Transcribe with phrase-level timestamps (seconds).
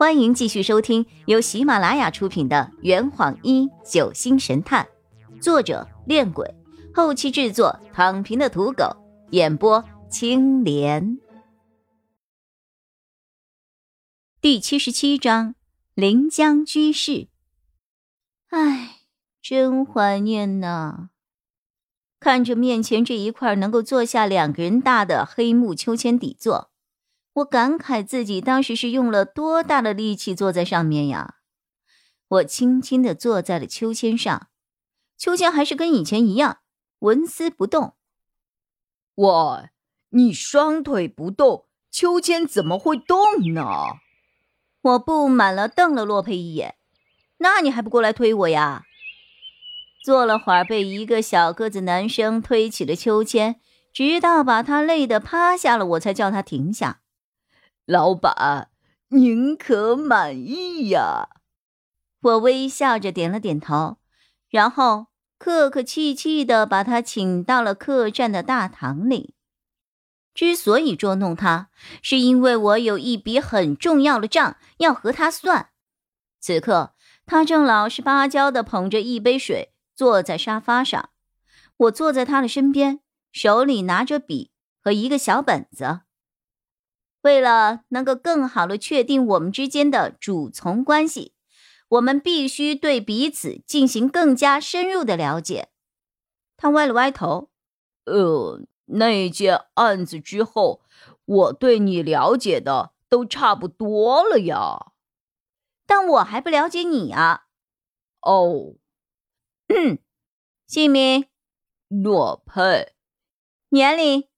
[0.00, 4.88] 欢迎继续收听由喜马拉雅出品的《圆谎一九星神探》，
[5.42, 6.54] 作者：恋鬼，
[6.94, 8.96] 后期制作：躺平的土狗，
[9.32, 11.18] 演播：青莲。
[14.40, 15.54] 第七十七章：
[15.92, 17.28] 临江居士。
[18.48, 19.00] 唉，
[19.42, 21.10] 真怀念呐！
[22.18, 26.69] 看着面前这一块能够坐下两个人大的黑木秋千底座。
[27.40, 31.36] 我感慨自己当时是用了多大的力气坐在上面呀！
[32.28, 34.48] 我轻轻的坐在了秋千上，
[35.16, 36.58] 秋千还是跟以前一样
[37.00, 37.94] 纹丝不动。
[39.14, 39.70] 喂，
[40.10, 43.18] 你双腿不动，秋千怎么会动
[43.54, 43.66] 呢？
[44.82, 46.76] 我不满了，瞪了洛佩一眼。
[47.38, 48.84] 那你还不过来推我呀？
[50.04, 53.60] 坐了会儿，被一个小个子男生推起了秋千，
[53.92, 56.99] 直到把他累得趴下了，我才叫他停下。
[57.90, 58.70] 老板，
[59.08, 61.28] 您可满意呀？
[62.20, 63.96] 我微笑着点了点头，
[64.48, 69.34] 然后客客气气的把他请到了客栈的大堂里。
[70.32, 75.70] 之所以捉弄他，是因为我有一笔很重要的账要和他算。
[76.38, 76.94] 此刻，
[77.26, 81.10] 他正老实巴交的捧着一杯水，坐在沙发上。
[81.76, 83.00] 我坐在他的身边，
[83.32, 86.02] 手里拿着笔和一个小本子。
[87.22, 91.34] 为了能够更好的确定我们之间的主从关系，
[91.88, 95.68] 我们必须对彼此进行更加深入的了解。
[96.56, 97.50] 他歪了歪头，
[98.04, 100.82] 呃，那件案子之后，
[101.24, 104.92] 我对你了解的都差不多了呀，
[105.86, 107.46] 但我还不了解你啊。
[108.20, 108.74] 哦，
[109.68, 109.98] 嗯
[110.66, 111.26] 姓名：
[111.88, 112.92] 诺佩，
[113.70, 114.28] 年龄：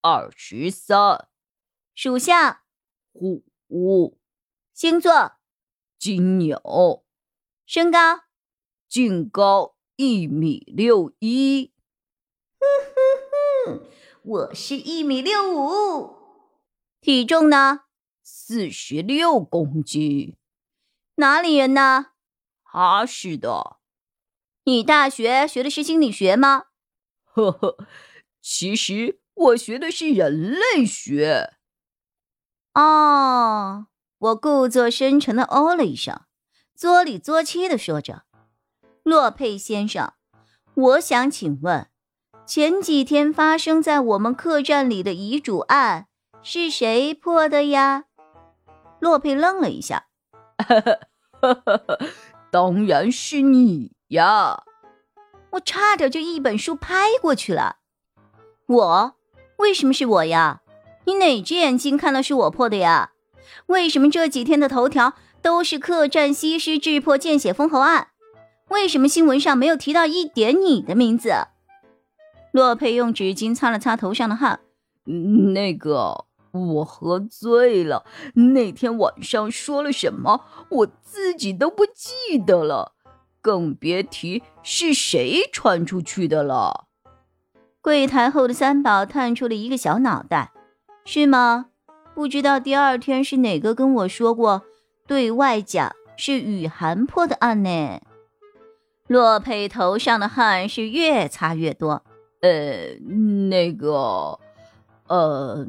[0.00, 1.28] 二十三。
[1.96, 2.58] 属相，
[3.14, 4.18] 虎；
[4.74, 5.38] 星座，
[5.98, 7.04] 金牛；
[7.64, 8.24] 身高，
[8.86, 11.72] 净高一米六一。
[12.60, 12.66] 哼
[13.64, 13.90] 哼哼，
[14.22, 16.16] 我是一米六五。
[17.00, 17.84] 体重呢？
[18.22, 20.36] 四十六公斤。
[21.14, 22.08] 哪里人呢？
[22.62, 23.78] 哈市的。
[24.64, 26.64] 你大学学的是心理学吗？
[27.24, 27.78] 呵呵，
[28.42, 31.55] 其实我学的是人类学。
[32.76, 33.86] 哦，
[34.18, 36.20] 我故作深沉的哦了一声，
[36.74, 38.24] 作里作气的说着
[39.02, 40.12] ：“洛佩先生，
[40.74, 41.88] 我想请问，
[42.44, 46.08] 前几天发生在我们客栈里的遗嘱案
[46.42, 48.04] 是谁破的呀？”
[49.00, 50.08] 洛佩愣了一下
[52.52, 54.64] ：“当然是你呀！”
[55.52, 57.76] 我差点就一本书拍过去了。
[58.66, 59.16] 我？
[59.56, 60.60] 为什么是我呀？
[61.06, 63.12] 你哪只眼睛看到是我破的呀？
[63.66, 68.08] 为什么这几天的头条都是客栈西施智破见血封喉案？
[68.68, 71.32] 为什么新闻上没有提到一点你的名字？
[72.50, 74.60] 洛佩用纸巾擦了擦头上的汗。
[75.52, 82.94] 那个，我喝醉了，那天晚上说了什么，我自己都不记得了，
[83.40, 86.86] 更别提是谁传出去的了。
[87.80, 90.50] 柜台后的三宝探出了一个小脑袋。
[91.06, 91.66] 是吗？
[92.14, 94.64] 不知道第二天是哪个跟我说过，
[95.06, 98.00] 对外讲是雨涵破的案呢？
[99.06, 102.02] 洛佩头上的汗是越擦越多。
[102.40, 102.96] 呃，
[103.48, 104.38] 那个，
[105.06, 105.64] 呃，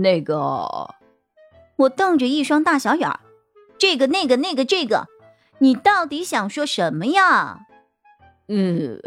[0.00, 0.94] 那个，
[1.76, 3.20] 我瞪着一双大小眼儿，
[3.78, 5.08] 这个、那个、那个、这个，
[5.60, 7.60] 你到底想说什么呀？
[8.48, 9.00] 嗯，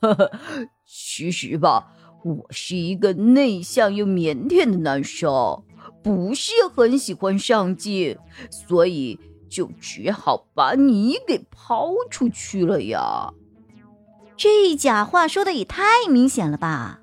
[0.86, 1.92] 其实吧。
[2.24, 5.62] 我是一个内向又腼腆的男生，
[6.02, 8.16] 不是很喜欢上镜，
[8.50, 9.18] 所以
[9.48, 13.32] 就只好把你给抛出去了呀。
[14.36, 17.00] 这假话说的也太明显了吧？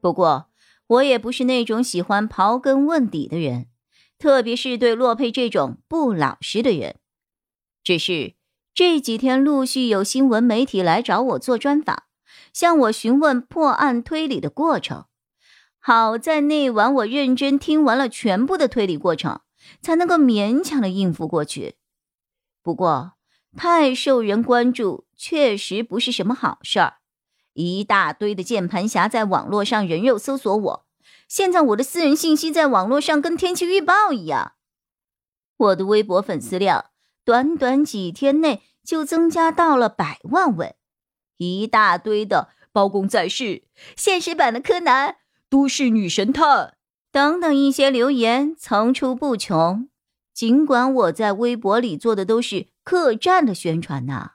[0.00, 0.46] 不过
[0.86, 3.66] 我也不是那种喜欢刨根问底的人，
[4.18, 6.96] 特别是对洛佩这种不老实的人。
[7.84, 8.34] 只是
[8.74, 12.04] 这几天陆续有新闻媒体来找我做专访。
[12.58, 15.04] 向我询问破案推理的过程，
[15.78, 19.42] 好在那晚我认真听完了全部的推理过程，
[19.80, 21.76] 才能够勉强的应付过去。
[22.60, 23.12] 不过
[23.56, 26.94] 太受人关注，确实不是什么好事儿。
[27.52, 30.86] 一大堆的键盘侠在网络上人肉搜索我，
[31.28, 34.54] 现在我的私人信息在网络上跟天气预报一样。
[35.56, 36.86] 我的微博粉丝量
[37.24, 40.74] 短短几天内就增加到了百万位。
[41.38, 43.64] 一大堆的包公在世、
[43.96, 45.16] 现实版的柯南、
[45.48, 46.76] 都市女神探
[47.10, 49.88] 等等一些留言层出不穷，
[50.34, 54.32] 尽管我在微博里做的都是客栈的宣传呐，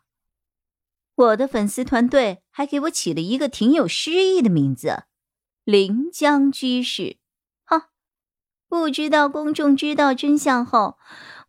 [1.15, 5.03] 我的粉丝团队还给我起了一个挺有诗意的名字——
[5.63, 7.17] 临江居士。
[7.63, 7.89] 哈，
[8.67, 10.97] 不知道公众知道真相后，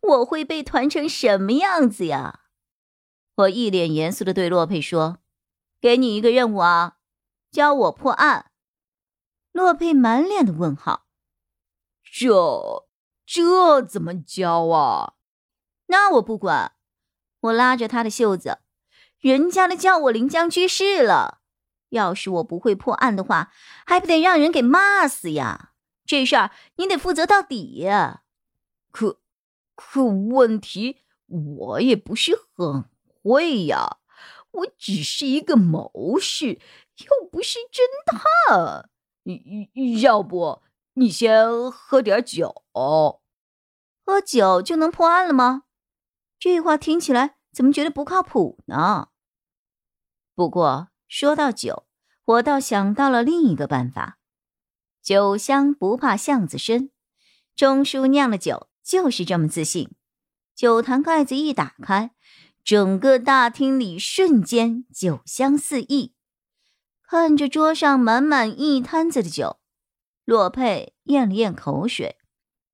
[0.01, 2.41] 我会被团成什么样子呀？
[3.35, 5.17] 我一脸严肃的对洛佩说
[5.85, 6.97] ：“给你一个任务啊，
[7.51, 8.49] 教我破案。”
[9.53, 11.05] 洛佩满脸的问号
[12.01, 12.87] ：“这……”
[13.23, 15.13] 这怎么教啊？
[15.85, 16.71] 那我不管。
[17.41, 18.59] 我拉着他的袖子，
[19.19, 21.41] 人家都叫我临江居士了。
[21.89, 23.51] 要是我不会破案的话，
[23.85, 25.73] 还不得让人给骂死呀？
[26.03, 27.87] 这事儿你得负责到底。
[28.91, 29.19] 可
[29.75, 32.85] 可问题我也不是很
[33.23, 33.97] 会呀，
[34.55, 36.59] 我只是一个谋士，
[36.97, 38.89] 又不是侦探。
[40.01, 40.61] 要不？
[40.93, 45.63] 你先喝点酒，喝酒就能破案了吗？
[46.39, 49.09] 这话听起来怎么觉得不靠谱呢？
[50.33, 51.85] 不过说到酒，
[52.23, 54.19] 我倒想到了另一个办法：
[55.01, 56.91] 酒香不怕巷子深。
[57.55, 59.95] 钟叔酿的酒就是这么自信。
[60.53, 62.14] 酒坛盖子一打开，
[62.65, 66.15] 整个大厅里瞬间酒香四溢。
[67.03, 69.59] 看着桌上满满一摊子的酒。
[70.25, 72.17] 洛佩咽了咽口水，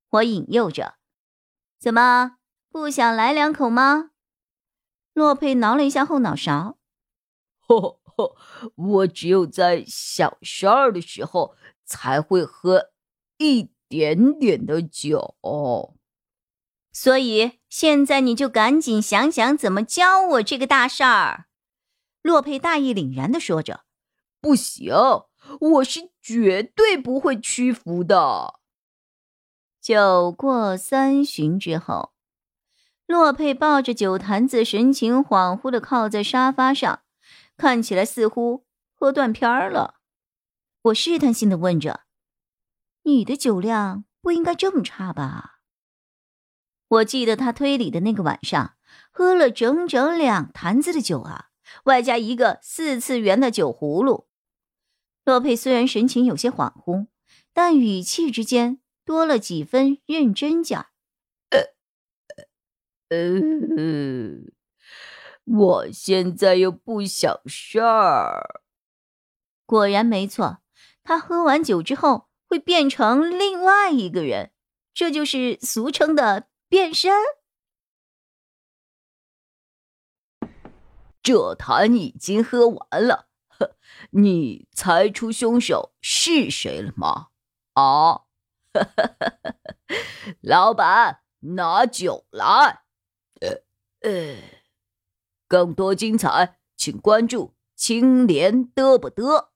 [0.08, 0.94] 我引诱着
[1.78, 2.36] ：“怎么
[2.70, 4.12] 不想来两口吗？”
[5.12, 6.78] 洛佩挠了一下后脑勺
[7.68, 8.34] ：“呵呵，
[8.74, 11.54] 我只有在小十二的时候
[11.84, 12.92] 才会喝
[13.36, 15.36] 一点点的酒，
[16.92, 21.46] 所以现在你就赶紧想想怎么教我这个大事儿。”
[22.22, 23.84] 洛佩大义凛然的说着
[24.40, 24.94] ：“不行。”
[25.60, 28.60] 我是绝对不会屈服的。
[29.80, 32.12] 酒过三巡之后，
[33.06, 37.02] 洛佩抱着酒坛子，神情恍惚的靠在沙发上，
[37.56, 39.96] 看起来似乎喝断片儿了。
[40.82, 42.02] 我试探性的问着
[43.02, 45.51] ：“你的酒量不应该这么差吧？”
[46.92, 48.74] 我记得他推理的那个晚上，
[49.10, 51.46] 喝了整整两坛子的酒啊，
[51.84, 54.28] 外加一个四次元的酒葫芦。
[55.24, 57.06] 洛佩虽然神情有些恍惚，
[57.54, 60.88] 但语气之间多了几分认真劲儿。
[63.08, 63.16] 呃，
[65.44, 68.62] 我现在又不想事儿。
[69.64, 70.58] 果然没错，
[71.02, 74.50] 他喝完酒之后会变成另外一个人，
[74.92, 77.12] 这就是俗称的变身。
[81.22, 83.28] 这坛已经喝完了。
[83.46, 83.76] 呵
[84.12, 87.28] 你猜出凶手是谁了吗？
[87.74, 88.22] 啊，
[90.40, 92.84] 老板，拿酒来。
[93.42, 93.60] 呃
[94.00, 94.38] 呃，
[95.46, 99.50] 更多精彩，请关注青莲嘚不嘚。